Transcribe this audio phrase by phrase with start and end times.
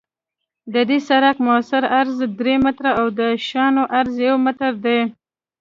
[0.73, 4.99] د دې سرک مؤثر عرض درې متره او د شانو عرض یو متر دی